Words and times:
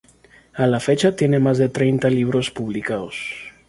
A 0.55 0.65
la 0.65 0.79
fecha 0.79 1.15
tiene 1.15 1.37
más 1.37 1.59
de 1.59 1.69
treinta 1.69 2.09
libros 2.09 2.49
publicados. 2.49 3.13